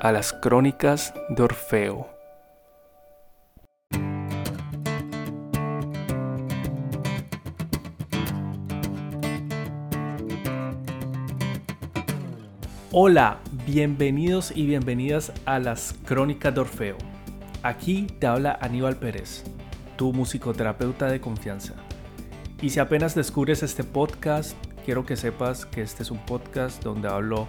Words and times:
a 0.00 0.12
las 0.12 0.32
crónicas 0.32 1.14
de 1.30 1.42
Orfeo. 1.42 2.08
Hola, 12.92 13.40
bienvenidos 13.66 14.52
y 14.54 14.66
bienvenidas 14.66 15.32
a 15.44 15.58
las 15.58 15.94
crónicas 16.04 16.54
de 16.54 16.60
Orfeo. 16.60 16.96
Aquí 17.62 18.06
te 18.20 18.26
habla 18.26 18.58
Aníbal 18.60 18.96
Pérez, 18.96 19.44
tu 19.96 20.12
musicoterapeuta 20.12 21.06
de 21.06 21.20
confianza. 21.20 21.74
Y 22.62 22.70
si 22.70 22.80
apenas 22.80 23.14
descubres 23.14 23.62
este 23.62 23.84
podcast, 23.84 24.56
quiero 24.84 25.04
que 25.04 25.16
sepas 25.16 25.66
que 25.66 25.82
este 25.82 26.02
es 26.02 26.10
un 26.10 26.24
podcast 26.24 26.82
donde 26.82 27.08
hablo 27.08 27.46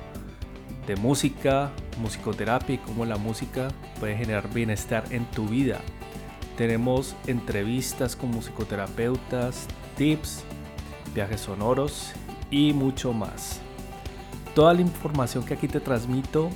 de 0.88 0.96
música, 0.96 1.72
musicoterapia 2.02 2.76
y 2.76 2.78
cómo 2.80 3.06
la 3.06 3.18
música 3.18 3.68
puede 4.00 4.18
generar 4.18 4.52
bienestar 4.52 5.04
en 5.12 5.26
tu 5.26 5.48
vida. 5.48 5.82
Tenemos 6.58 7.16
entrevistas 7.28 8.16
con 8.16 8.32
musicoterapeutas, 8.32 9.68
tips, 9.98 10.44
viajes 11.14 11.42
sonoros 11.42 12.14
y 12.50 12.74
mucho 12.74 13.14
más. 13.14 13.60
Toda 14.56 14.74
la 14.74 14.82
información 14.82 15.46
que 15.46 15.54
aquí 15.54 15.68
te 15.68 15.80
transmito 15.80 16.50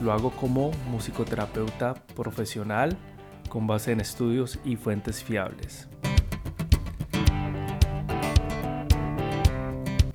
lo 0.00 0.12
hago 0.12 0.30
como 0.30 0.70
musicoterapeuta 0.90 1.94
profesional 2.14 2.96
con 3.48 3.66
base 3.66 3.92
en 3.92 4.00
estudios 4.00 4.58
y 4.64 4.76
fuentes 4.76 5.24
fiables. 5.24 5.88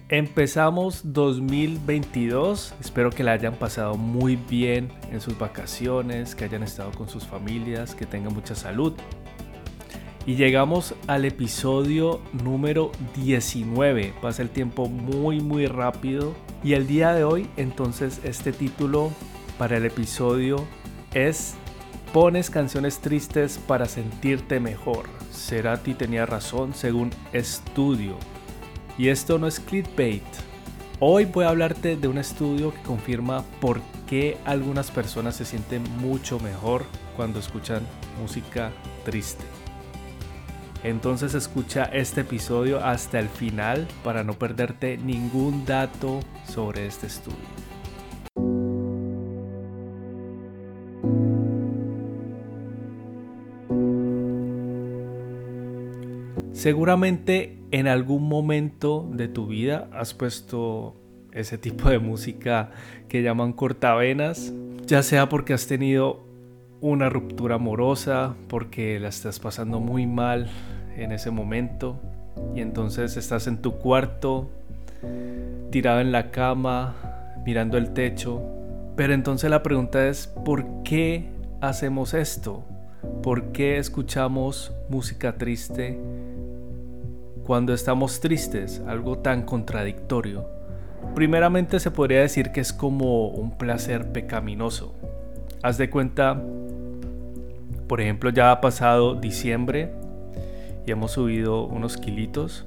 Empezamos 0.10 1.02
2022, 1.04 2.74
espero 2.80 3.10
que 3.10 3.24
la 3.24 3.34
hayan 3.34 3.56
pasado 3.56 3.96
muy 3.96 4.38
bien 4.38 4.90
en 5.12 5.20
sus 5.20 5.38
vacaciones, 5.38 6.34
que 6.34 6.46
hayan 6.46 6.64
estado 6.64 6.92
con 6.92 7.10
sus 7.10 7.28
familias, 7.28 7.94
que 7.94 8.06
tengan 8.06 8.34
mucha 8.34 8.56
salud. 8.56 8.94
Y 10.26 10.36
llegamos 10.36 10.96
al 11.08 11.26
episodio 11.26 12.22
número 12.32 12.94
19, 13.18 14.14
pasa 14.22 14.44
el 14.44 14.50
tiempo 14.50 14.88
muy 14.88 15.42
muy 15.42 15.68
rápido. 15.68 16.34
Y 16.64 16.72
el 16.72 16.88
día 16.88 17.12
de 17.12 17.26
hoy 17.26 17.50
entonces 17.58 18.22
este 18.24 18.54
título 18.54 19.12
para 19.58 19.76
el 19.76 19.86
episodio 19.86 20.66
es 21.14 21.56
Pones 22.14 22.50
canciones 22.50 23.00
tristes 23.00 23.58
para 23.58 23.88
sentirte 23.88 24.62
mejor. 24.62 25.10
Cerati 25.34 25.96
tenía 25.96 26.26
razón 26.26 26.74
según 26.74 27.10
estudio. 27.34 28.18
Y 28.98 29.10
esto 29.10 29.38
no 29.38 29.48
es 29.48 29.60
clickbait. 29.60 30.24
Hoy 31.00 31.26
voy 31.26 31.46
a 31.46 31.50
hablarte 31.50 31.96
de 31.96 32.08
un 32.08 32.18
estudio 32.18 32.74
que 32.74 32.82
confirma 32.82 33.44
por 33.62 33.80
qué 34.08 34.38
algunas 34.46 34.90
personas 34.90 35.36
se 35.36 35.46
sienten 35.46 35.84
mucho 35.98 36.40
mejor 36.40 36.84
cuando 37.16 37.40
escuchan 37.40 37.84
música 38.20 38.72
triste. 39.06 39.44
Entonces 40.84 41.36
escucha 41.36 41.84
este 41.84 42.22
episodio 42.22 42.84
hasta 42.84 43.20
el 43.20 43.30
final 43.30 43.88
para 44.04 44.24
no 44.24 44.34
perderte 44.34 44.98
ningún 44.98 45.66
dato 45.66 46.20
sobre 46.48 46.88
este 46.88 47.08
estudio. 47.08 47.67
Seguramente 56.68 57.58
en 57.72 57.88
algún 57.88 58.28
momento 58.28 59.10
de 59.14 59.30
tu 59.30 59.48
vida 59.48 59.88
has 59.94 60.14
puesto 60.14 60.98
ese 61.32 61.58
tipo 61.58 61.90
de 61.90 61.98
música 61.98 62.72
que 63.08 63.24
llaman 63.24 63.54
cortavenas, 63.54 64.52
ya 64.86 65.02
sea 65.02 65.30
porque 65.30 65.54
has 65.54 65.68
tenido 65.68 66.26
una 66.82 67.10
ruptura 67.10 67.56
amorosa, 67.56 68.36
porque 68.50 69.00
la 69.00 69.08
estás 69.08 69.40
pasando 69.40 69.80
muy 69.80 70.08
mal 70.08 70.50
en 70.98 71.14
ese 71.14 71.32
momento 71.32 72.02
y 72.54 72.60
entonces 72.60 73.16
estás 73.16 73.48
en 73.48 73.62
tu 73.62 73.78
cuarto, 73.78 74.50
tirado 75.72 76.02
en 76.02 76.12
la 76.12 76.32
cama, 76.32 76.98
mirando 77.46 77.78
el 77.78 77.94
techo. 77.94 78.42
Pero 78.98 79.14
entonces 79.14 79.50
la 79.50 79.64
pregunta 79.64 80.06
es, 80.06 80.28
¿por 80.44 80.84
qué 80.84 81.30
hacemos 81.62 82.14
esto? 82.14 82.66
¿Por 83.24 83.54
qué 83.54 83.78
escuchamos 83.78 84.74
música 84.90 85.38
triste 85.38 85.98
cuando 87.48 87.74
estamos 87.74 88.20
tristes, 88.20 88.82
algo 88.88 89.20
tan 89.20 89.44
contradictorio. 89.44 90.50
Primeramente 91.16 91.80
se 91.80 91.92
podría 91.92 92.20
decir 92.20 92.52
que 92.52 92.60
es 92.60 92.74
como 92.74 93.30
un 93.30 93.58
placer 93.58 94.12
pecaminoso. 94.12 94.94
Haz 95.64 95.78
de 95.78 95.90
cuenta, 95.90 96.44
por 97.88 98.02
ejemplo, 98.02 98.32
ya 98.32 98.52
ha 98.52 98.60
pasado 98.60 99.16
diciembre 99.16 99.94
y 100.86 100.92
hemos 100.92 101.12
subido 101.12 101.66
unos 101.66 101.96
kilitos. 101.96 102.66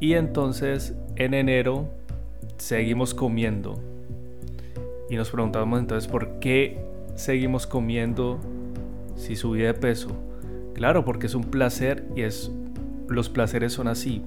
Y 0.00 0.14
entonces 0.14 0.94
en 1.16 1.34
enero 1.34 1.90
seguimos 2.56 3.12
comiendo. 3.12 3.78
Y 5.10 5.16
nos 5.16 5.28
preguntamos 5.30 5.78
entonces 5.78 6.10
por 6.10 6.38
qué 6.38 6.82
seguimos 7.16 7.66
comiendo 7.66 8.40
si 9.14 9.36
subí 9.36 9.60
de 9.60 9.74
peso. 9.74 10.08
Claro, 10.72 11.04
porque 11.04 11.26
es 11.26 11.34
un 11.34 11.44
placer 11.44 12.06
y 12.16 12.22
es 12.22 12.50
los 13.10 13.28
placeres 13.28 13.72
son 13.72 13.88
así. 13.88 14.22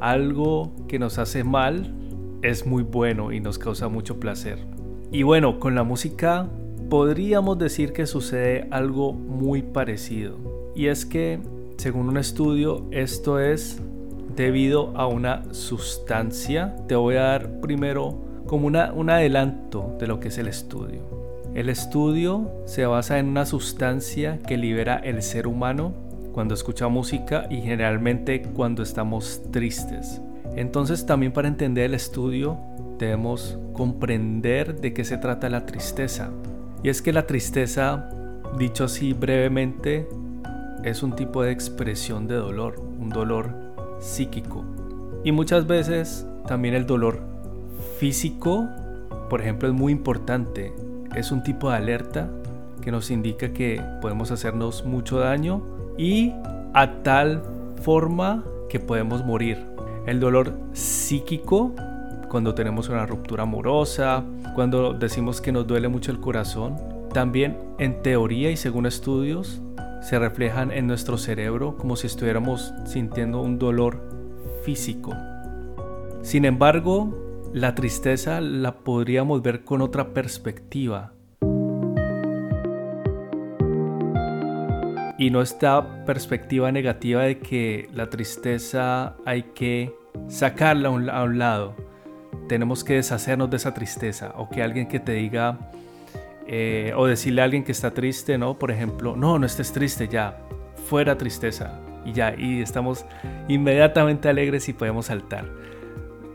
Algo 0.00 0.72
que 0.88 0.98
nos 0.98 1.18
hace 1.18 1.44
mal 1.44 1.94
es 2.42 2.66
muy 2.66 2.82
bueno 2.82 3.32
y 3.32 3.40
nos 3.40 3.58
causa 3.58 3.88
mucho 3.88 4.20
placer. 4.20 4.58
Y 5.10 5.22
bueno, 5.22 5.58
con 5.58 5.74
la 5.74 5.82
música 5.82 6.48
podríamos 6.88 7.58
decir 7.58 7.92
que 7.92 8.06
sucede 8.06 8.68
algo 8.70 9.12
muy 9.12 9.62
parecido. 9.62 10.36
Y 10.74 10.86
es 10.86 11.06
que, 11.06 11.38
según 11.76 12.08
un 12.08 12.18
estudio, 12.18 12.86
esto 12.90 13.40
es 13.40 13.80
debido 14.36 14.96
a 14.96 15.06
una 15.06 15.42
sustancia. 15.52 16.76
Te 16.88 16.94
voy 16.94 17.16
a 17.16 17.22
dar 17.22 17.60
primero 17.60 18.16
como 18.46 18.66
una, 18.66 18.92
un 18.92 19.10
adelanto 19.10 19.96
de 19.98 20.06
lo 20.06 20.20
que 20.20 20.28
es 20.28 20.38
el 20.38 20.48
estudio. 20.48 21.00
El 21.54 21.68
estudio 21.68 22.50
se 22.64 22.86
basa 22.86 23.18
en 23.18 23.28
una 23.28 23.44
sustancia 23.44 24.40
que 24.46 24.56
libera 24.56 24.96
el 24.96 25.22
ser 25.22 25.46
humano 25.46 25.92
cuando 26.32 26.54
escucha 26.54 26.88
música 26.88 27.46
y 27.50 27.60
generalmente 27.60 28.42
cuando 28.42 28.82
estamos 28.82 29.42
tristes. 29.50 30.20
Entonces 30.56 31.06
también 31.06 31.32
para 31.32 31.48
entender 31.48 31.86
el 31.86 31.94
estudio 31.94 32.58
debemos 32.98 33.58
comprender 33.72 34.80
de 34.80 34.92
qué 34.92 35.04
se 35.04 35.18
trata 35.18 35.48
la 35.48 35.66
tristeza. 35.66 36.30
Y 36.82 36.88
es 36.88 37.00
que 37.00 37.12
la 37.12 37.26
tristeza, 37.26 38.10
dicho 38.58 38.84
así 38.84 39.12
brevemente, 39.12 40.08
es 40.84 41.02
un 41.02 41.14
tipo 41.14 41.42
de 41.42 41.52
expresión 41.52 42.26
de 42.26 42.34
dolor, 42.34 42.80
un 42.98 43.08
dolor 43.08 43.54
psíquico. 44.00 44.64
Y 45.24 45.32
muchas 45.32 45.66
veces 45.66 46.26
también 46.46 46.74
el 46.74 46.86
dolor 46.86 47.20
físico, 47.98 48.68
por 49.30 49.40
ejemplo, 49.40 49.68
es 49.68 49.74
muy 49.74 49.92
importante. 49.92 50.72
Es 51.14 51.30
un 51.30 51.42
tipo 51.42 51.70
de 51.70 51.76
alerta 51.76 52.30
que 52.80 52.90
nos 52.90 53.10
indica 53.10 53.52
que 53.52 53.80
podemos 54.00 54.32
hacernos 54.32 54.84
mucho 54.84 55.18
daño 55.18 55.62
y 55.96 56.32
a 56.74 57.02
tal 57.02 57.42
forma 57.82 58.44
que 58.68 58.80
podemos 58.80 59.24
morir. 59.24 59.58
El 60.06 60.20
dolor 60.20 60.54
psíquico, 60.72 61.74
cuando 62.28 62.54
tenemos 62.54 62.88
una 62.88 63.06
ruptura 63.06 63.42
amorosa, 63.42 64.24
cuando 64.54 64.94
decimos 64.94 65.40
que 65.40 65.52
nos 65.52 65.66
duele 65.66 65.88
mucho 65.88 66.10
el 66.10 66.20
corazón, 66.20 66.76
también 67.12 67.58
en 67.78 68.02
teoría 68.02 68.50
y 68.50 68.56
según 68.56 68.86
estudios 68.86 69.60
se 70.00 70.18
reflejan 70.18 70.72
en 70.72 70.86
nuestro 70.86 71.18
cerebro 71.18 71.76
como 71.76 71.94
si 71.96 72.06
estuviéramos 72.06 72.72
sintiendo 72.84 73.40
un 73.40 73.58
dolor 73.58 74.00
físico. 74.64 75.12
Sin 76.22 76.44
embargo, 76.44 77.50
la 77.52 77.74
tristeza 77.74 78.40
la 78.40 78.78
podríamos 78.78 79.42
ver 79.42 79.64
con 79.64 79.82
otra 79.82 80.14
perspectiva 80.14 81.12
y 85.22 85.30
no 85.30 85.40
esta 85.40 86.04
perspectiva 86.04 86.72
negativa 86.72 87.22
de 87.22 87.38
que 87.38 87.88
la 87.94 88.10
tristeza 88.10 89.14
hay 89.24 89.44
que 89.54 89.94
sacarla 90.26 90.88
a 90.88 91.22
un, 91.22 91.38
lado. 91.38 91.76
Tenemos 92.48 92.82
que 92.82 92.94
deshacernos 92.94 93.48
de 93.48 93.56
esa 93.56 93.72
tristeza 93.72 94.34
o 94.36 94.48
que 94.50 94.64
alguien 94.64 94.88
que 94.88 94.98
te 94.98 95.12
diga 95.12 95.70
eh, 96.48 96.92
o 96.96 97.06
decirle 97.06 97.40
a 97.40 97.44
alguien 97.44 97.62
que 97.62 97.70
está 97.70 97.94
triste, 97.94 98.36
¿no? 98.36 98.58
Por 98.58 98.72
ejemplo, 98.72 99.14
no, 99.14 99.38
no 99.38 99.46
estés 99.46 99.72
triste 99.72 100.08
ya, 100.08 100.40
fuera 100.88 101.16
tristeza 101.16 101.78
y 102.04 102.12
ya, 102.12 102.34
y 102.36 102.60
estamos 102.60 103.04
inmediatamente 103.46 104.28
alegres 104.28 104.68
y 104.68 104.72
podemos 104.72 105.06
saltar. 105.06 105.44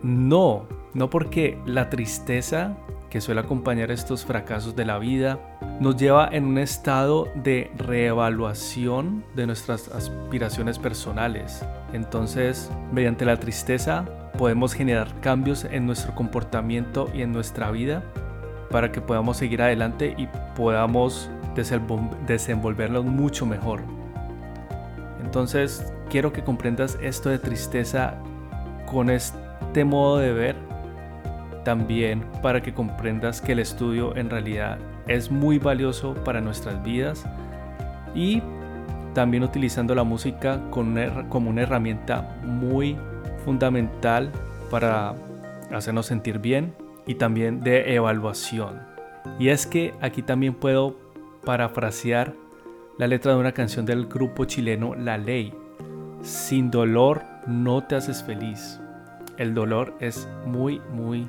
No, 0.01 0.65
no 0.93 1.09
porque 1.09 1.59
la 1.65 1.89
tristeza 1.89 2.77
que 3.17 3.21
suele 3.21 3.41
acompañar 3.41 3.89
estos 3.89 4.23
fracasos 4.23 4.75
de 4.75 4.85
la 4.85 4.99
vida 4.99 5.39
nos 5.79 5.97
lleva 5.97 6.29
en 6.31 6.45
un 6.45 6.59
estado 6.59 7.27
de 7.33 7.71
reevaluación 7.75 9.23
de 9.35 9.47
nuestras 9.47 9.87
aspiraciones 9.87 10.77
personales. 10.77 11.65
Entonces, 11.93 12.69
mediante 12.91 13.25
la 13.25 13.39
tristeza 13.39 14.05
podemos 14.37 14.75
generar 14.75 15.19
cambios 15.19 15.65
en 15.65 15.87
nuestro 15.87 16.13
comportamiento 16.13 17.09
y 17.11 17.23
en 17.23 17.31
nuestra 17.31 17.71
vida 17.71 18.03
para 18.69 18.91
que 18.91 19.01
podamos 19.01 19.37
seguir 19.37 19.63
adelante 19.63 20.13
y 20.15 20.27
podamos 20.55 21.31
desenvolvernos 22.27 23.03
mucho 23.03 23.47
mejor. 23.47 23.81
Entonces, 25.23 25.91
quiero 26.11 26.31
que 26.31 26.43
comprendas 26.43 26.99
esto 27.01 27.29
de 27.29 27.39
tristeza 27.39 28.13
con 28.85 29.09
este 29.09 29.85
modo 29.85 30.19
de 30.19 30.33
ver 30.33 30.66
también 31.67 32.23
para 32.41 32.61
que 32.61 32.73
comprendas 32.73 33.41
que 33.41 33.51
el 33.51 33.59
estudio 33.59 34.15
en 34.15 34.29
realidad 34.29 34.77
es 35.05 35.29
muy 35.29 35.59
valioso 35.59 36.13
para 36.23 36.39
nuestras 36.39 36.81
vidas 36.81 37.25
y 38.15 38.41
también 39.13 39.43
utilizando 39.43 39.93
la 39.93 40.05
música 40.05 40.61
como 40.71 41.49
una 41.49 41.61
herramienta 41.61 42.39
muy 42.41 42.95
fundamental 43.43 44.31
para 44.71 45.13
hacernos 45.69 46.05
sentir 46.05 46.39
bien 46.39 46.73
y 47.05 47.15
también 47.15 47.59
de 47.59 47.95
evaluación. 47.95 48.79
Y 49.37 49.49
es 49.49 49.67
que 49.67 49.93
aquí 49.99 50.21
también 50.21 50.53
puedo 50.53 50.95
parafrasear 51.43 52.33
la 52.97 53.07
letra 53.07 53.33
de 53.33 53.39
una 53.39 53.51
canción 53.51 53.85
del 53.85 54.05
grupo 54.05 54.45
chileno 54.45 54.95
La 54.95 55.17
Ley. 55.17 55.53
Sin 56.21 56.71
dolor 56.71 57.23
no 57.45 57.83
te 57.83 57.95
haces 57.95 58.23
feliz. 58.23 58.79
El 59.37 59.53
dolor 59.53 59.95
es 59.99 60.29
muy, 60.45 60.81
muy 60.93 61.27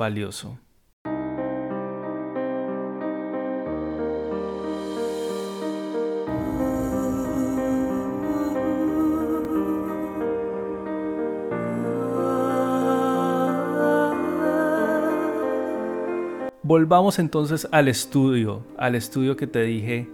valioso. 0.00 0.58
Volvamos 16.62 17.18
entonces 17.18 17.68
al 17.70 17.88
estudio, 17.88 18.64
al 18.78 18.94
estudio 18.94 19.36
que 19.36 19.46
te 19.46 19.62
dije, 19.62 20.08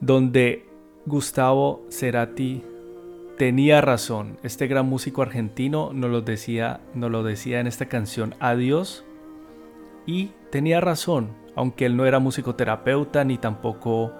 donde 0.00 0.66
Gustavo 1.06 1.86
Cerati 1.90 2.64
tenía 3.36 3.80
razón. 3.82 4.36
Este 4.42 4.66
gran 4.66 4.86
músico 4.86 5.22
argentino 5.22 5.92
nos 5.92 6.10
lo 6.10 6.22
decía, 6.22 6.80
nos 6.94 7.10
lo 7.12 7.22
decía 7.22 7.60
en 7.60 7.68
esta 7.68 7.86
canción 7.86 8.34
Adiós 8.40 9.04
y 10.08 10.30
tenía 10.50 10.80
razón, 10.80 11.34
aunque 11.54 11.84
él 11.84 11.94
no 11.94 12.06
era 12.06 12.18
musicoterapeuta 12.18 13.24
ni 13.24 13.36
tampoco 13.36 14.10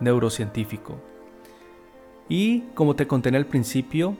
neurocientífico. 0.00 0.98
Y 2.26 2.62
como 2.72 2.96
te 2.96 3.06
conté 3.06 3.28
en 3.28 3.34
el 3.34 3.44
principio, 3.44 4.16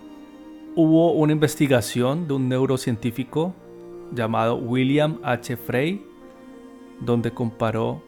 hubo 0.75 1.13
una 1.13 1.33
investigación 1.33 2.29
de 2.29 2.35
un 2.35 2.51
neurocientífico 2.51 3.55
llamado 4.13 4.57
William 4.57 5.19
H. 5.23 5.57
Frey, 5.57 6.05
donde 7.01 7.31
comparó 7.31 8.03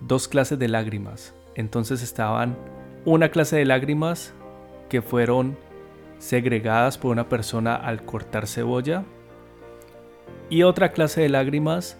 dos 0.00 0.26
clases 0.26 0.58
de 0.58 0.66
lágrimas. 0.66 1.36
Entonces 1.54 2.02
estaban 2.02 2.58
una 3.04 3.28
clase 3.28 3.58
de 3.58 3.64
lágrimas 3.64 4.34
que 4.88 5.02
fueron 5.02 5.56
segregadas 6.18 6.98
por 6.98 7.12
una 7.12 7.28
persona 7.28 7.76
al 7.76 8.04
cortar 8.04 8.48
cebolla 8.48 9.04
y 10.48 10.64
otra 10.64 10.90
clase 10.90 11.20
de 11.20 11.28
lágrimas 11.28 11.96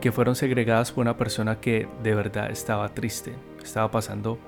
que 0.00 0.12
fueron 0.12 0.34
segregadas 0.34 0.92
por 0.92 1.02
una 1.02 1.16
persona 1.16 1.60
que 1.60 1.88
de 2.02 2.14
verdad 2.14 2.50
estaba 2.50 2.88
triste, 2.88 3.34
estaba 3.62 3.90
pasando 3.90 4.38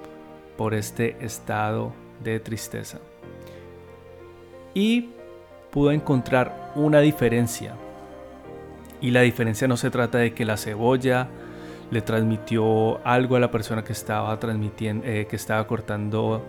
por 0.57 0.75
este 0.75 1.17
estado 1.21 1.93
de 2.23 2.41
tristeza. 2.41 2.99
Y 4.75 5.11
pudo 5.71 5.91
encontrar 5.91 6.73
una 6.75 7.01
diferencia. 7.01 7.75
Y 9.01 9.11
la 9.11 9.23
diferencia 9.23 9.67
no 9.67 9.77
se 9.77 9.91
trata 9.91 10.19
de 10.19 10.33
que 10.33 10.45
la 10.45 10.57
cebolla 10.57 11.29
le 11.91 12.01
transmitió 12.01 13.07
algo 13.07 13.37
a 13.37 13.41
la 13.41 13.51
persona 13.51 13.85
que 13.85 13.93
estaba 13.93 14.39
transmitiendo, 14.39 15.07
eh, 15.07 15.27
que 15.29 15.37
estaba 15.37 15.67
cortando 15.67 16.43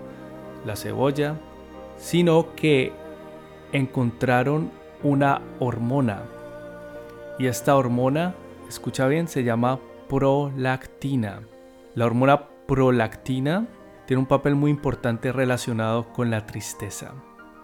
la 0.65 0.75
cebolla, 0.75 1.35
sino 1.97 2.55
que 2.55 2.93
encontraron 3.73 4.71
una 5.01 5.41
hormona. 5.59 6.23
Y 7.39 7.47
esta 7.47 7.75
hormona 7.75 8.35
escucha 8.67 9.07
bien, 9.07 9.27
se 9.27 9.43
llama 9.43 9.79
prolactina. 10.07 11.41
La 11.95 12.05
hormona 12.05 12.47
prolactina 12.67 13.67
tiene 14.05 14.19
un 14.19 14.27
papel 14.27 14.55
muy 14.55 14.71
importante 14.71 15.31
relacionado 15.31 16.11
con 16.11 16.29
la 16.29 16.45
tristeza. 16.45 17.13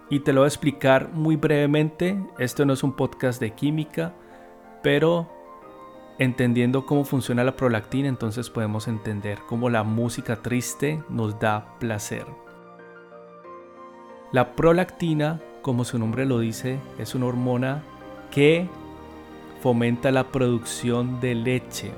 Y 0.10 0.22
te 0.22 0.34
lo 0.34 0.42
voy 0.42 0.46
a 0.46 0.48
explicar 0.48 1.10
muy 1.14 1.36
brevemente. 1.36 2.18
Esto 2.38 2.66
no 2.66 2.74
es 2.74 2.84
un 2.84 2.94
podcast 2.94 3.40
de 3.40 3.52
química, 3.52 4.14
pero 4.82 5.30
entendiendo 6.18 6.86
cómo 6.86 7.06
funciona 7.06 7.44
la 7.44 7.56
prolactina, 7.56 8.08
entonces 8.08 8.50
podemos 8.50 8.88
entender 8.88 9.40
cómo 9.48 9.70
la 9.70 9.84
música 9.84 10.42
triste 10.42 11.04
nos 11.10 11.40
da 11.40 11.78
placer. 11.80 12.26
La 14.32 14.56
prolactina, 14.56 15.42
como 15.62 15.86
su 15.86 15.98
nombre 15.98 16.26
lo 16.26 16.40
dice, 16.40 16.80
es 16.98 17.16
una 17.16 17.26
hormona 17.26 17.84
que 18.32 18.70
fomenta 19.62 20.12
la 20.12 20.26
producción 20.26 21.20
de 21.20 21.36
leche. 21.36 21.92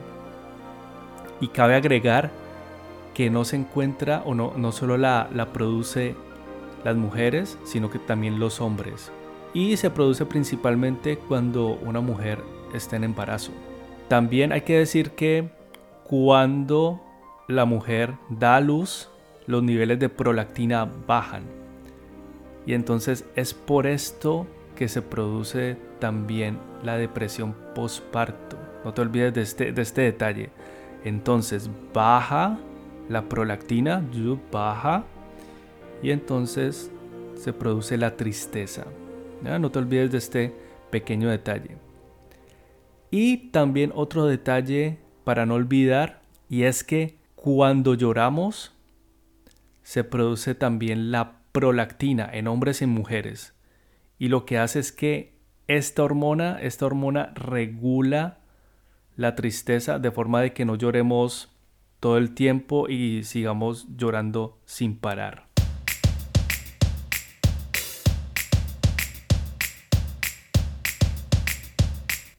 Y 1.40 1.48
cabe 1.50 1.75
agregar 1.75 2.31
que 3.13 3.30
no 3.30 3.46
se 3.46 3.56
encuentra 3.56 4.24
o 4.25 4.36
no, 4.36 4.54
no 4.56 4.72
solo 4.72 4.98
la, 4.98 5.30
la 5.34 5.54
produce 5.54 6.16
las 6.84 6.96
mujeres, 6.96 7.58
sino 7.63 7.90
que 7.90 8.00
también 8.00 8.40
los 8.40 8.62
hombres. 8.62 9.12
Y 9.54 9.78
se 9.78 9.90
produce 9.90 10.25
principalmente 10.25 11.18
cuando 11.18 11.68
una 11.68 12.02
mujer 12.02 12.40
está 12.74 12.96
en 12.96 13.04
embarazo. 13.04 13.52
También 14.08 14.52
hay 14.52 14.62
que 14.62 14.78
decir 14.78 15.12
que 15.12 15.50
cuando 16.04 17.02
la 17.48 17.66
mujer 17.66 18.13
da 18.30 18.56
a 18.56 18.62
luz, 18.62 19.10
los 19.46 19.63
niveles 19.63 20.00
de 20.00 20.10
prolactina 20.10 20.89
bajan. 21.08 21.44
Y 22.65 22.74
entonces 22.74 23.25
es 23.36 23.53
por 23.53 23.88
esto 23.88 24.48
que 24.75 24.88
se 24.88 25.01
produce 25.01 25.77
también 26.01 26.60
la 26.84 26.98
depresión 26.98 27.55
postparto. 27.74 28.58
No 28.84 28.93
te 28.93 29.00
olvides 29.00 29.34
de 29.34 29.41
este, 29.41 29.72
de 29.72 29.81
este 29.81 30.01
detalle. 30.01 30.50
Entonces 31.05 31.70
baja 31.93 32.60
la 33.08 33.29
prolactina, 33.29 34.03
baja, 34.51 35.05
y 36.03 36.12
entonces 36.12 36.91
se 37.36 37.53
produce 37.53 37.98
la 37.98 38.17
tristeza. 38.17 38.86
No 39.41 39.72
te 39.72 39.79
olvides 39.79 40.12
de 40.12 40.17
este 40.17 40.53
pequeño 40.89 41.29
detalle. 41.29 41.77
Y 43.10 43.50
también 43.51 43.91
otro 43.93 44.25
detalle 44.25 44.98
para 45.24 45.46
no 45.46 45.55
olvidar, 45.55 46.22
y 46.50 46.63
es 46.63 46.84
que 46.84 47.17
cuando 47.36 47.93
lloramos 47.93 48.74
se 49.84 50.03
produce 50.03 50.55
también 50.55 51.12
la 51.12 51.41
prolactina 51.51 52.29
en 52.31 52.48
hombres 52.48 52.81
y 52.81 52.86
mujeres. 52.86 53.53
Y 54.17 54.29
lo 54.29 54.46
que 54.46 54.58
hace 54.58 54.79
es 54.79 54.91
que 54.91 55.31
esta 55.78 56.04
hormona, 56.04 56.60
esta 56.62 56.86
hormona 56.86 57.32
regula 57.34 58.40
la 59.16 59.36
tristeza 59.36 60.00
de 60.00 60.12
forma 60.12 60.42
de 60.42 60.51
que 60.51 60.66
no 60.66 60.75
lloremos 60.75 61.50
todo 62.01 62.18
el 62.18 62.34
tiempo 62.34 62.90
y 62.90 63.24
sigamos 63.24 63.88
llorando 63.96 64.60
sin 64.66 64.98
parar. 64.98 65.48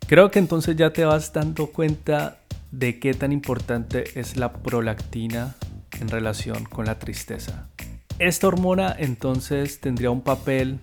Creo 0.07 0.31
que 0.31 0.39
entonces 0.39 0.77
ya 0.77 0.93
te 0.93 1.07
vas 1.07 1.33
dando 1.33 1.69
cuenta 1.69 2.39
de 2.71 2.99
qué 2.99 3.15
tan 3.15 3.33
importante 3.33 4.21
es 4.21 4.37
la 4.37 4.53
prolactina 4.53 5.55
en 5.99 6.09
relación 6.09 6.65
con 6.65 6.85
la 6.85 6.99
tristeza. 6.99 7.71
Esta 8.19 8.47
hormona 8.47 8.95
entonces 8.99 9.81
tendría 9.81 10.11
un 10.11 10.21
papel 10.21 10.81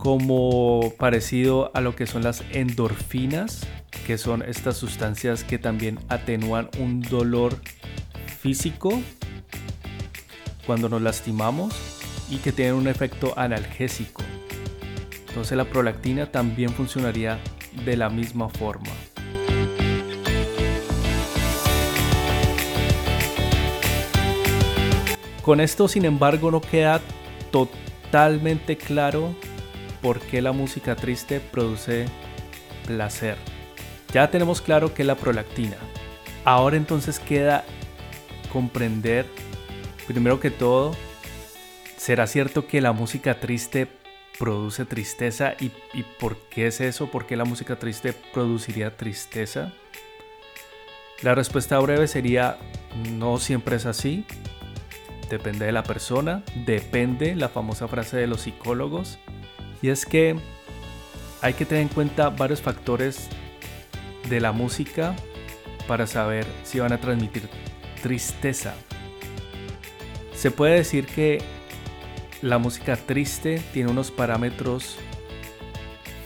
como 0.00 0.94
parecido 0.96 1.70
a 1.74 1.82
lo 1.82 1.94
que 1.94 2.06
son 2.06 2.22
las 2.22 2.42
endorfinas, 2.52 3.66
que 4.06 4.16
son 4.16 4.42
estas 4.42 4.78
sustancias 4.78 5.44
que 5.44 5.58
también 5.58 5.98
atenúan 6.08 6.70
un 6.78 7.02
dolor 7.02 7.54
físico 8.40 8.98
cuando 10.64 10.88
nos 10.88 11.02
lastimamos 11.02 11.74
y 12.30 12.38
que 12.38 12.50
tienen 12.50 12.76
un 12.76 12.88
efecto 12.88 13.34
analgésico. 13.36 14.22
Entonces 15.28 15.54
la 15.54 15.66
prolactina 15.66 16.32
también 16.32 16.70
funcionaría 16.70 17.38
de 17.84 17.98
la 17.98 18.08
misma 18.08 18.48
forma. 18.48 18.88
Con 25.42 25.60
esto, 25.60 25.88
sin 25.88 26.06
embargo, 26.06 26.50
no 26.50 26.62
queda 26.62 27.02
totalmente 27.50 28.78
claro 28.78 29.34
por 30.02 30.20
qué 30.20 30.40
la 30.42 30.52
música 30.52 30.96
triste 30.96 31.40
produce 31.40 32.06
placer. 32.86 33.36
Ya 34.12 34.30
tenemos 34.30 34.60
claro 34.60 34.92
que 34.94 35.02
es 35.02 35.06
la 35.06 35.14
prolactina. 35.14 35.76
Ahora 36.44 36.76
entonces 36.76 37.18
queda 37.18 37.64
comprender, 38.52 39.26
primero 40.06 40.40
que 40.40 40.50
todo, 40.50 40.96
¿será 41.96 42.26
cierto 42.26 42.66
que 42.66 42.80
la 42.80 42.92
música 42.92 43.38
triste 43.38 43.86
produce 44.38 44.84
tristeza? 44.84 45.54
¿Y, 45.60 45.70
y 45.92 46.02
por 46.18 46.38
qué 46.48 46.66
es 46.66 46.80
eso? 46.80 47.10
¿Por 47.10 47.26
qué 47.26 47.36
la 47.36 47.44
música 47.44 47.76
triste 47.76 48.14
produciría 48.32 48.96
tristeza? 48.96 49.72
La 51.22 51.34
respuesta 51.34 51.78
breve 51.78 52.08
sería, 52.08 52.56
no 53.12 53.38
siempre 53.38 53.76
es 53.76 53.84
así. 53.84 54.24
Depende 55.28 55.66
de 55.66 55.72
la 55.72 55.84
persona, 55.84 56.42
depende 56.66 57.36
la 57.36 57.50
famosa 57.50 57.86
frase 57.86 58.16
de 58.16 58.26
los 58.26 58.40
psicólogos. 58.40 59.18
Y 59.82 59.88
es 59.88 60.04
que 60.04 60.36
hay 61.42 61.54
que 61.54 61.64
tener 61.64 61.82
en 61.82 61.88
cuenta 61.88 62.28
varios 62.30 62.60
factores 62.60 63.28
de 64.28 64.40
la 64.40 64.52
música 64.52 65.16
para 65.88 66.06
saber 66.06 66.46
si 66.62 66.78
van 66.78 66.92
a 66.92 67.00
transmitir 67.00 67.48
tristeza. 68.02 68.74
Se 70.34 70.50
puede 70.50 70.76
decir 70.76 71.06
que 71.06 71.42
la 72.42 72.58
música 72.58 72.96
triste 72.96 73.62
tiene 73.72 73.90
unos 73.90 74.10
parámetros 74.10 74.96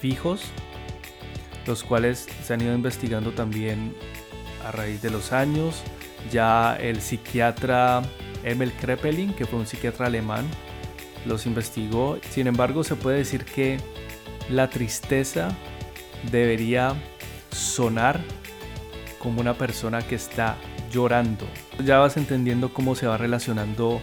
fijos, 0.01 0.43
los 1.67 1.83
cuales 1.83 2.29
se 2.45 2.55
han 2.55 2.61
ido 2.61 2.75
investigando 2.75 3.33
también 3.33 3.95
a 4.65 4.71
raíz 4.71 5.03
de 5.03 5.11
los 5.11 5.33
años. 5.33 5.83
Ya 6.31 6.77
el 6.77 7.01
psiquiatra 7.01 8.03
Emil 8.45 8.73
Kreppelin, 8.73 9.33
que 9.35 9.47
fue 9.47 9.59
un 9.59 9.67
psiquiatra 9.67 10.07
alemán, 10.07 10.47
los 11.27 11.47
investigó. 11.47 12.19
Sin 12.31 12.47
embargo, 12.47 12.85
se 12.85 12.97
puede 12.97 13.19
decir 13.19 13.45
que 13.45 13.79
la 14.51 14.69
tristeza 14.71 15.57
debería 16.31 16.95
sonar 17.51 18.21
como 19.19 19.41
una 19.41 19.55
persona 19.55 20.03
que 20.03 20.15
está 20.15 20.57
llorando. 20.91 21.47
Ya 21.85 21.99
vas 21.99 22.17
entendiendo 22.17 22.73
cómo 22.73 22.95
se 22.95 23.07
va 23.07 23.17
relacionando 23.17 24.01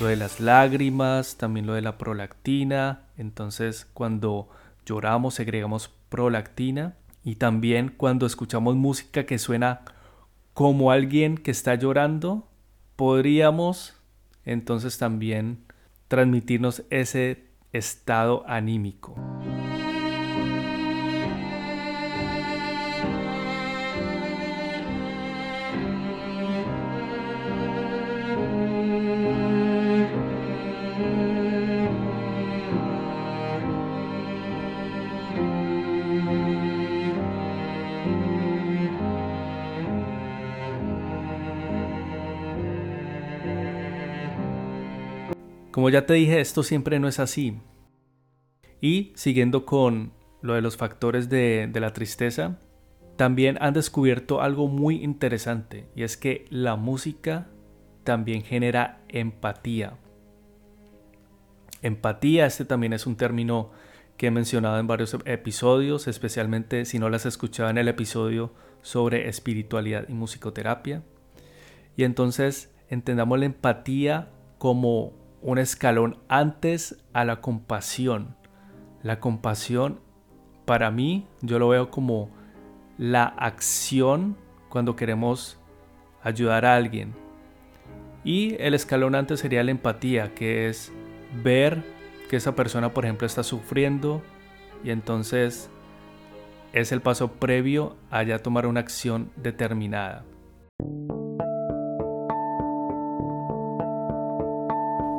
lo 0.00 0.06
de 0.06 0.16
las 0.16 0.40
lágrimas, 0.40 1.36
también 1.36 1.66
lo 1.66 1.74
de 1.74 1.82
la 1.82 1.98
prolactina. 1.98 3.02
Entonces, 3.16 3.86
cuando 3.92 4.48
lloramos, 4.84 5.34
segregamos 5.34 5.90
prolactina 6.08 6.96
y 7.24 7.36
también 7.36 7.92
cuando 7.96 8.26
escuchamos 8.26 8.76
música 8.76 9.26
que 9.26 9.38
suena 9.38 9.82
como 10.54 10.90
alguien 10.90 11.36
que 11.36 11.50
está 11.50 11.74
llorando, 11.74 12.48
podríamos 12.96 13.94
entonces 14.44 14.96
también 14.96 15.65
transmitirnos 16.08 16.84
ese 16.90 17.46
estado 17.72 18.44
anímico. 18.46 19.14
Como 45.76 45.90
ya 45.90 46.06
te 46.06 46.14
dije, 46.14 46.40
esto 46.40 46.62
siempre 46.62 46.98
no 46.98 47.06
es 47.06 47.20
así. 47.20 47.60
Y 48.80 49.12
siguiendo 49.14 49.66
con 49.66 50.14
lo 50.40 50.54
de 50.54 50.62
los 50.62 50.78
factores 50.78 51.28
de, 51.28 51.70
la 51.74 51.92
tristeza, 51.92 52.58
también 53.16 53.58
han 53.60 53.74
descubierto 53.74 54.40
algo 54.40 54.68
muy 54.68 55.04
interesante 55.04 55.86
y 55.94 56.02
es 56.02 56.16
que 56.16 56.46
la 56.48 56.76
música 56.76 57.48
también 58.04 58.40
genera 58.42 59.02
empatía. 59.08 59.98
Empatía, 61.82 62.46
este 62.46 62.64
también 62.64 62.94
es 62.94 63.06
un 63.06 63.16
término 63.16 63.70
que 64.16 64.28
he 64.28 64.30
mencionado 64.30 64.78
en 64.78 64.86
varios 64.86 65.14
episodios, 65.26 66.08
especialmente 66.08 66.86
si 66.86 66.98
no 66.98 67.10
las 67.10 67.26
escuchado 67.26 67.68
en 67.68 67.76
el 67.76 67.88
episodio 67.88 68.54
sobre 68.80 69.28
espiritualidad 69.28 70.08
y 70.08 70.14
musicoterapia. 70.14 71.02
Y 71.98 72.04
entonces 72.04 72.74
entendamos 72.88 73.38
la 73.38 73.44
empatía 73.44 74.30
como 74.56 75.25
un 75.46 75.58
escalón 75.58 76.18
antes 76.28 76.96
a 77.12 77.24
la 77.24 77.40
compasión. 77.40 78.34
La 79.04 79.20
compasión, 79.20 80.00
para 80.64 80.90
mí, 80.90 81.28
yo 81.40 81.60
lo 81.60 81.68
veo 81.68 81.88
como 81.88 82.30
la 82.98 83.26
acción 83.26 84.36
cuando 84.68 84.96
queremos 84.96 85.60
ayudar 86.24 86.64
a 86.64 86.74
alguien. 86.74 87.14
Y 88.24 88.56
el 88.58 88.74
escalón 88.74 89.14
antes 89.14 89.38
sería 89.38 89.62
la 89.62 89.70
empatía, 89.70 90.34
que 90.34 90.68
es 90.68 90.92
ver 91.44 91.84
que 92.28 92.34
esa 92.34 92.56
persona, 92.56 92.92
por 92.92 93.04
ejemplo, 93.04 93.24
está 93.24 93.44
sufriendo 93.44 94.22
y 94.82 94.90
entonces 94.90 95.70
es 96.72 96.90
el 96.90 97.00
paso 97.00 97.34
previo 97.34 97.96
a 98.10 98.24
ya 98.24 98.40
tomar 98.40 98.66
una 98.66 98.80
acción 98.80 99.30
determinada. 99.36 100.24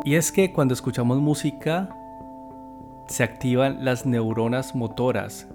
Y 0.07 0.15
es 0.15 0.31
que 0.31 0.53
cuando 0.53 0.73
escuchamos 0.73 1.17
música 1.17 1.89
se 3.07 3.25
activan 3.25 3.83
las 3.83 4.05
neuronas 4.05 4.73
motoras, 4.73 5.49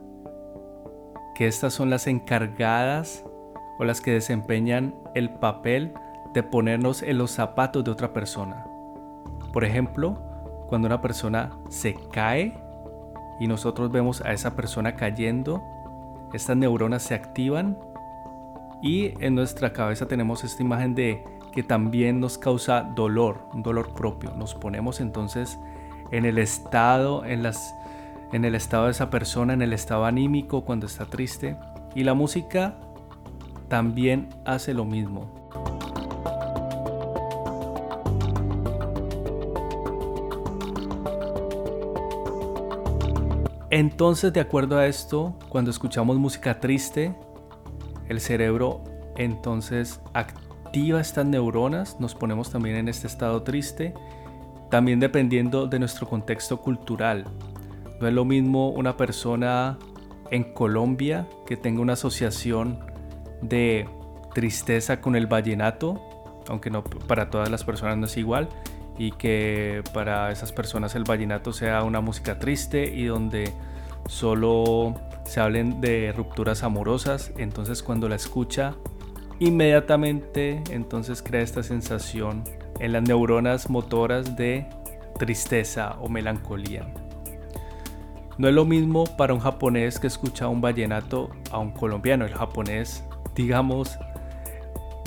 que 1.35 1.47
estas 1.47 1.73
son 1.73 1.89
las 1.89 2.07
encargadas 2.07 3.25
o 3.79 3.85
las 3.85 4.03
que 4.03 4.11
desempeñan 4.11 4.95
el 5.15 5.31
papel 5.31 5.95
de 6.35 6.43
ponernos 6.43 7.03
en 7.03 7.17
los 7.17 7.31
zapatos 7.31 7.83
de 7.83 7.93
otra 7.93 8.13
persona. 8.13 8.67
Por 9.55 9.65
ejemplo, 9.65 10.19
cuando 10.69 10.85
una 10.85 11.01
persona 11.01 11.57
se 11.71 11.95
cae 12.13 12.53
y 13.41 13.47
nosotros 13.47 13.91
vemos 13.91 14.21
a 14.21 14.35
esa 14.35 14.55
persona 14.55 14.97
cayendo, 14.97 15.63
estas 16.35 16.59
neuronas 16.59 17.03
se 17.03 17.15
activan 17.15 17.79
y 18.83 19.15
en 19.25 19.35
nuestra 19.35 19.73
cabeza 19.73 20.07
tenemos 20.07 20.45
esta 20.45 20.63
imagen 20.63 20.95
de 20.95 21.25
que 21.53 21.63
también 21.63 22.19
nos 22.19 22.39
causa 22.39 22.83
dolor, 22.97 23.43
un 23.53 23.63
dolor 23.63 23.95
propio. 23.95 24.33
Nos 24.37 24.55
ponemos 24.55 25.01
entonces 25.01 25.59
en 26.11 26.25
el 26.25 26.39
estado, 26.39 27.25
en, 27.25 27.43
las, 27.43 27.75
en 28.33 28.45
el 28.45 28.55
estado 28.55 28.87
de 28.87 28.93
esa 28.93 29.11
persona, 29.11 29.53
en 29.53 29.63
el 29.63 29.73
estado 29.73 30.05
anímico 30.07 30.65
cuando 30.65 30.87
está 30.87 31.05
triste. 31.07 31.57
Y 31.95 32.05
la 32.05 32.15
música 32.15 32.79
también 33.69 34.29
hace 34.45 34.75
lo 34.75 34.85
mismo. 34.85 35.31
Entonces, 43.71 44.33
de 44.35 44.41
acuerdo 44.41 44.77
a 44.79 44.87
esto, 44.87 45.35
cuando 45.49 45.71
escuchamos 45.71 46.19
música 46.19 46.61
triste, 46.61 47.15
el 48.09 48.21
cerebro 48.21 48.85
entonces 49.17 50.01
activa 50.13 50.52
activa 50.73 51.03
estas 51.03 51.27
neuronas, 51.27 52.01
nos 52.01 52.15
ponemos 52.15 52.51
también 52.51 52.77
en 52.77 52.89
este 52.89 53.07
estado 53.07 53.43
triste, 53.43 53.93
también 54.71 55.01
dependiendo 55.01 55.67
de 55.67 55.79
nuestro 55.79 56.09
contexto 56.09 56.63
cultural. 56.63 57.27
No 58.01 58.09
es 58.09 58.15
lo 58.15 58.25
mismo 58.25 58.71
una 58.71 58.97
persona 58.97 59.79
en 60.31 60.55
Colombia 60.55 61.29
que 61.45 61.59
tenga 61.59 61.83
una 61.83 61.93
asociación 61.93 62.79
de 63.43 63.87
tristeza 64.33 65.03
con 65.03 65.15
el 65.15 65.27
vallenato, 65.27 66.01
aunque 66.49 66.71
no 66.71 66.83
para 66.85 67.29
todas 67.29 67.51
las 67.51 67.65
personas 67.65 67.99
no 67.99 68.07
es 68.07 68.17
igual, 68.17 68.49
y 68.97 69.11
que 69.11 69.85
para 69.93 70.33
esas 70.33 70.53
personas 70.53 70.95
el 70.95 71.05
vallenato 71.05 71.53
sea 71.53 71.83
una 71.83 72.01
música 72.01 72.39
triste 72.39 72.87
y 72.87 73.05
donde 73.05 73.53
solo 74.09 74.95
se 75.27 75.39
hablen 75.39 75.83
de 75.83 76.15
rupturas 76.17 76.63
amorosas, 76.63 77.31
entonces 77.37 77.83
cuando 77.83 78.09
la 78.09 78.15
escucha 78.15 78.75
inmediatamente 79.39 80.63
entonces 80.71 81.23
crea 81.23 81.43
esta 81.43 81.63
sensación 81.63 82.45
en 82.81 82.93
las 82.93 83.03
neuronas 83.03 83.71
motoras 83.71 84.37
de 84.37 84.67
tristeza 85.19 85.97
o 86.01 86.09
melancolía. 86.09 86.87
No 88.39 88.49
es 88.49 88.55
lo 88.55 88.65
mismo 88.65 89.05
para 89.17 89.35
un 89.35 89.41
japonés 89.41 89.99
que 89.99 90.07
escucha 90.07 90.49
un 90.49 90.61
vallenato 90.61 91.31
a 91.51 91.59
un 91.59 91.71
colombiano. 91.71 92.25
El 92.25 92.35
japonés, 92.35 93.05
digamos, 93.35 93.99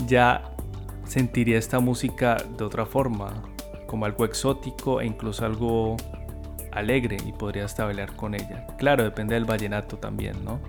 ya 0.07 0.43
sentiría 1.05 1.57
esta 1.57 1.79
música 1.79 2.37
de 2.57 2.63
otra 2.63 2.85
forma, 2.85 3.43
como 3.87 4.05
algo 4.05 4.25
exótico 4.25 5.01
e 5.01 5.05
incluso 5.05 5.45
algo 5.45 5.97
alegre 6.71 7.17
y 7.25 7.31
podría 7.31 7.65
hasta 7.65 7.89
con 8.15 8.35
ella. 8.35 8.67
Claro, 8.77 9.03
depende 9.03 9.33
del 9.35 9.45
vallenato 9.45 9.97
también, 9.97 10.43
¿no? 10.43 10.59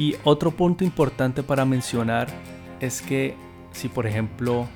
Y 0.00 0.16
otro 0.24 0.50
punto 0.50 0.82
importante 0.82 1.42
para 1.42 1.66
mencionar 1.66 2.26
es 2.80 3.02
que 3.02 3.36
si 3.70 3.90
por 3.90 4.06
ejemplo 4.06 4.66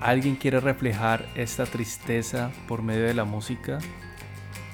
alguien 0.00 0.36
quiere 0.36 0.60
reflejar 0.60 1.26
esta 1.34 1.66
tristeza 1.66 2.52
por 2.68 2.80
medio 2.80 3.06
de 3.06 3.14
la 3.14 3.24
música, 3.24 3.80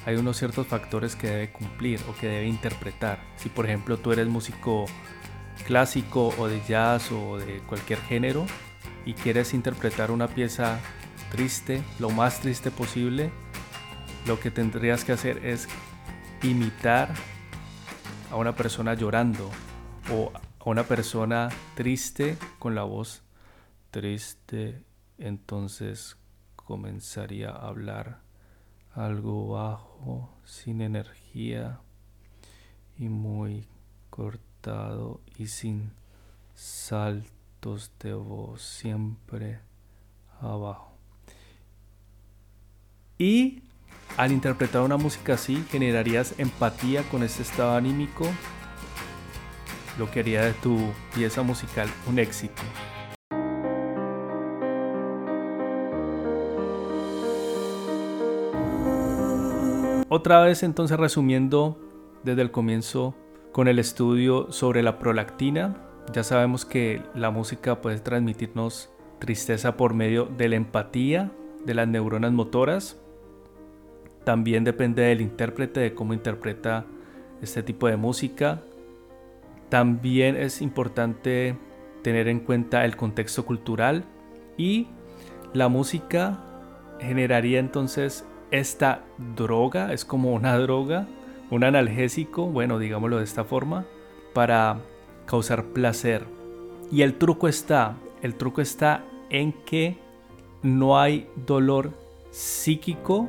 hay 0.05 0.17
unos 0.17 0.37
ciertos 0.37 0.67
factores 0.67 1.17
que 1.17 1.29
debe 1.29 1.53
cumplir 1.53 2.01
o 2.07 2.15
que 2.21 2.27
debe 2.27 2.47
interpretar. 2.49 3.19
Si 3.37 3.49
por 3.49 3.65
ejemplo 3.65 3.97
tú 3.97 4.13
eres 4.13 4.29
músico 4.29 4.85
clásico 5.67 6.35
o 6.37 6.49
de 6.49 6.61
jazz 6.69 7.11
o 7.11 7.39
de 7.39 7.61
cualquier 7.61 7.99
género 8.01 8.45
y 9.07 9.15
quieres 9.15 9.55
interpretar 9.55 10.11
una 10.11 10.29
pieza 10.29 10.81
triste, 11.31 11.81
lo 11.99 12.11
más 12.11 12.41
triste 12.41 12.71
posible, 12.71 13.31
lo 14.27 14.39
que 14.39 14.51
tendrías 14.51 15.03
que 15.03 15.13
hacer 15.13 15.47
es 15.47 15.67
imitar 16.43 17.15
a 18.31 18.37
una 18.37 18.55
persona 18.55 18.95
llorando 18.95 19.51
o 20.13 20.33
a 20.35 20.71
una 20.71 20.83
persona 20.83 21.49
triste 21.75 22.37
con 22.59 22.75
la 22.75 22.83
voz 22.83 23.23
triste, 23.91 24.85
entonces 25.19 26.17
comenzaría 26.55 27.51
a 27.51 27.69
hablar 27.69 28.21
algo 28.93 29.49
bajo, 29.49 30.31
sin 30.45 30.81
energía 30.81 31.81
y 32.99 33.09
muy 33.09 33.67
cortado 34.11 35.21
y 35.37 35.47
sin 35.47 35.93
saltos 36.55 37.93
de 38.01 38.15
voz, 38.15 38.63
siempre 38.63 39.61
abajo. 40.41 40.93
Y 43.19 43.63
al 44.17 44.33
interpretar 44.33 44.83
una 44.83 44.97
música 44.97 45.35
así, 45.35 45.63
generarías 45.71 46.35
empatía 46.39 47.03
con 47.11 47.23
ese 47.23 47.43
estado 47.43 47.77
anímico, 47.77 48.27
lo 49.99 50.11
que 50.11 50.21
haría 50.21 50.43
de 50.43 50.53
tu 50.55 50.79
pieza 51.15 51.43
musical 51.43 51.89
un 52.09 52.19
éxito. 52.19 52.63
Otra 60.09 60.41
vez 60.41 60.63
entonces 60.63 60.97
resumiendo 60.99 61.79
desde 62.23 62.43
el 62.43 62.51
comienzo 62.51 63.15
con 63.53 63.69
el 63.69 63.79
estudio 63.79 64.51
sobre 64.51 64.83
la 64.83 64.99
prolactina, 64.99 65.77
ya 66.13 66.23
sabemos 66.23 66.65
que 66.65 67.03
la 67.15 67.31
música 67.31 67.83
puede 67.83 67.99
transmitirnos 67.99 68.91
tristeza 69.19 69.77
por 69.77 69.95
medio 69.95 70.27
de 70.27 70.49
la 70.49 70.57
empatía 70.57 71.33
de 71.65 71.75
las 71.75 71.89
neuronas 71.89 72.33
motoras, 72.33 73.01
también 74.27 74.65
depende 74.65 75.03
del 75.03 75.21
intérprete, 75.21 75.79
de 75.79 75.95
cómo 75.95 76.13
interpreta 76.13 76.85
este 77.41 77.63
tipo 77.63 77.87
de 77.87 77.97
música. 77.97 78.61
También 79.69 80.35
es 80.35 80.61
importante 80.63 81.57
tener 82.03 82.27
en 82.27 82.41
cuenta 82.41 82.85
el 82.85 82.97
contexto 82.97 83.47
cultural 83.47 84.05
y 84.57 84.89
la 85.55 85.69
música 85.69 86.43
generaría 86.99 87.61
entonces 87.61 88.27
esta 88.51 89.05
droga, 89.37 89.93
es 89.93 90.05
como 90.05 90.33
una 90.35 90.59
droga, 90.59 91.07
un 91.53 91.63
analgésico, 91.63 92.47
bueno, 92.47 92.81
digámoslo 92.81 93.19
de 93.19 93.25
esta 93.25 93.45
forma, 93.45 93.87
para 94.35 94.81
causar 95.27 95.67
placer. 95.67 96.25
Y 96.91 97.03
el 97.03 97.15
truco 97.15 97.47
está, 97.47 97.95
el 98.23 98.35
truco 98.35 98.61
está 98.61 99.05
en 99.31 99.53
que 99.53 99.99
no 100.65 100.99
hay 100.99 101.29
dolor 101.47 101.93
psíquico 102.33 103.29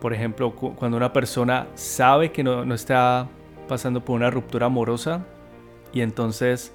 por 0.00 0.12
ejemplo, 0.12 0.54
cuando 0.54 0.96
una 0.96 1.12
persona 1.12 1.68
sabe 1.74 2.32
que 2.32 2.44
no, 2.44 2.74
está 2.74 3.28
pasando 3.68 4.04
por 4.04 4.16
una 4.16 4.30
ruptura 4.30 4.66
amorosa 4.66 5.24
y 5.92 6.00
entonces 6.00 6.74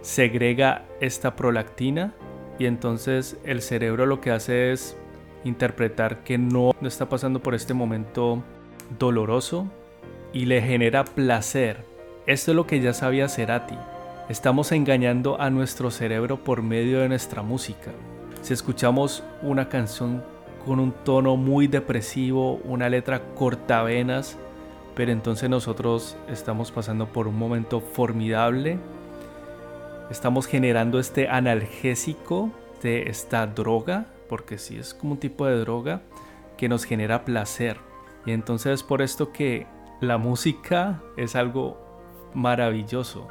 segrega 0.00 0.84
esta 1.00 1.36
prolactina 1.36 2.14
y 2.58 2.66
entonces 2.66 3.38
el 3.44 3.62
cerebro 3.62 4.06
lo 4.06 4.20
que 4.20 4.30
hace 4.30 4.72
es 4.72 4.96
interpretar 5.44 6.24
que 6.24 6.38
no, 6.38 6.72
no 6.80 6.88
está 6.88 7.08
pasando 7.08 7.40
por 7.40 7.54
este 7.54 7.74
momento 7.74 8.42
doloroso 8.98 9.66
y 10.32 10.46
le 10.46 10.62
genera 10.62 11.04
placer. 11.04 11.84
Esto 12.26 12.52
es 12.52 12.56
lo 12.56 12.66
que 12.66 12.80
ya 12.80 12.94
sabía 12.94 13.28
Cerati. 13.28 13.76
Estamos 14.28 14.72
engañando 14.72 15.40
a 15.40 15.50
nuestro 15.50 15.90
cerebro 15.90 16.42
por 16.42 16.62
medio 16.62 17.00
de 17.00 17.08
nuestra 17.08 17.42
música. 17.42 17.90
Si 18.40 18.52
escuchamos 18.54 19.22
una 19.42 19.68
canción 19.68 20.24
con 20.64 20.80
un 20.80 20.92
tono 20.92 21.36
muy 21.36 21.66
depresivo, 21.66 22.56
una 22.64 22.88
letra 22.88 23.34
cortavenas, 23.34 24.38
pero 24.94 25.12
entonces 25.12 25.48
nosotros 25.48 26.16
estamos 26.28 26.70
pasando 26.70 27.06
por 27.06 27.26
un 27.28 27.38
momento 27.38 27.80
formidable. 27.80 28.78
Estamos 30.10 30.46
generando 30.46 30.98
este 30.98 31.28
analgésico 31.28 32.50
de 32.82 33.08
esta 33.08 33.46
droga, 33.46 34.06
porque 34.28 34.58
sí 34.58 34.76
es 34.76 34.94
como 34.94 35.12
un 35.12 35.18
tipo 35.18 35.46
de 35.46 35.58
droga 35.58 36.02
que 36.56 36.68
nos 36.68 36.84
genera 36.84 37.24
placer. 37.24 37.78
Y 38.26 38.32
entonces 38.32 38.74
es 38.74 38.82
por 38.82 39.02
esto 39.02 39.32
que 39.32 39.66
la 40.00 40.18
música 40.18 41.02
es 41.16 41.34
algo 41.36 41.78
maravilloso. 42.34 43.28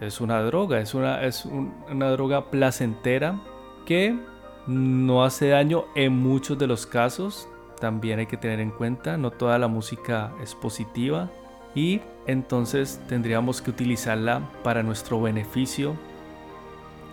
Es 0.00 0.20
una 0.20 0.42
droga, 0.42 0.80
es 0.80 0.94
una, 0.94 1.22
es 1.22 1.44
una 1.44 2.10
droga 2.10 2.50
placentera 2.50 3.40
que 3.86 4.18
no 4.66 5.24
hace 5.24 5.48
daño 5.48 5.84
en 5.94 6.12
muchos 6.12 6.58
de 6.58 6.66
los 6.66 6.86
casos. 6.86 7.48
También 7.80 8.18
hay 8.18 8.26
que 8.26 8.36
tener 8.36 8.60
en 8.60 8.70
cuenta, 8.70 9.16
no 9.16 9.30
toda 9.30 9.58
la 9.58 9.68
música 9.68 10.32
es 10.40 10.54
positiva 10.54 11.30
y 11.74 12.00
entonces 12.26 13.00
tendríamos 13.08 13.60
que 13.60 13.70
utilizarla 13.70 14.48
para 14.62 14.82
nuestro 14.82 15.20
beneficio, 15.20 15.96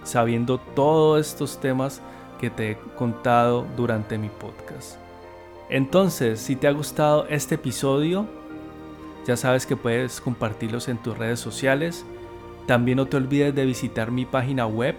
sabiendo 0.03 0.59
todos 0.59 1.25
estos 1.25 1.59
temas 1.59 2.01
que 2.39 2.49
te 2.49 2.71
he 2.71 2.77
contado 2.95 3.65
durante 3.75 4.17
mi 4.17 4.29
podcast. 4.29 4.97
Entonces, 5.69 6.39
si 6.39 6.55
te 6.55 6.67
ha 6.67 6.71
gustado 6.71 7.25
este 7.29 7.55
episodio, 7.55 8.27
ya 9.25 9.38
sabes 9.38 9.65
que 9.65 9.75
puedes 9.75 10.21
compartirlos 10.21 10.88
en 10.88 10.97
tus 10.97 11.17
redes 11.17 11.39
sociales. 11.39 12.05
También 12.65 12.97
no 12.97 13.05
te 13.07 13.17
olvides 13.17 13.53
de 13.53 13.65
visitar 13.65 14.12
mi 14.12 14.25
página 14.25 14.65
web 14.67 14.95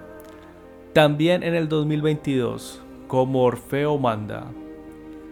También 0.92 1.42
en 1.42 1.54
el 1.54 1.68
2022, 1.68 2.82
como 3.06 3.44
Orfeo 3.44 3.98
manda. 3.98 4.46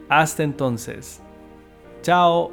Hasta 0.08 0.42
entonces. 0.42 1.20
Chao. 2.02 2.52